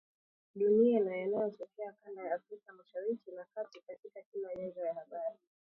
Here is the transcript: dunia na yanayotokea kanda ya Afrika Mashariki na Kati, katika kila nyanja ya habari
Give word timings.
dunia 0.55 0.99
na 0.99 1.15
yanayotokea 1.15 1.91
kanda 2.03 2.21
ya 2.23 2.35
Afrika 2.35 2.73
Mashariki 2.73 3.31
na 3.31 3.45
Kati, 3.55 3.81
katika 3.87 4.21
kila 4.21 4.55
nyanja 4.55 4.81
ya 4.81 4.93
habari 4.93 5.37